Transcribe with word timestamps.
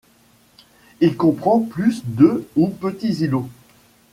Il 0.99 1.15
comprend 1.15 1.59
plus 1.59 2.01
de 2.05 2.47
ou 2.55 2.69
petits 2.69 3.19
îlots. 3.23 3.49